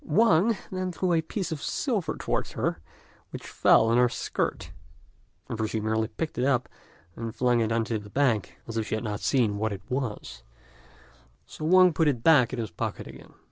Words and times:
Wang 0.03 0.57
then 0.71 0.91
threw 0.91 1.13
a 1.13 1.21
piece 1.21 1.51
of 1.51 1.61
silver 1.61 2.15
towards 2.17 2.53
her, 2.53 2.79
which 3.29 3.45
fell 3.45 3.85
on 3.85 3.99
her 3.99 4.09
skirt; 4.09 4.71
however 5.47 5.67
she 5.67 5.79
merely 5.79 6.07
picked 6.07 6.39
it 6.39 6.43
up, 6.43 6.67
and 7.15 7.35
flung 7.35 7.59
it 7.59 7.71
on 7.71 7.83
to 7.85 7.99
the 7.99 8.09
bank, 8.09 8.57
as 8.67 8.77
if 8.77 8.87
she 8.87 8.95
had 8.95 9.03
not 9.03 9.19
seen 9.19 9.59
what 9.59 9.71
it 9.71 9.81
was, 9.89 10.41
so 11.45 11.65
Wang 11.65 11.93
put 11.93 12.07
it 12.07 12.23
back 12.23 12.51
in 12.51 12.57
his 12.57 12.71
pocket 12.71 13.05
again. 13.05 13.35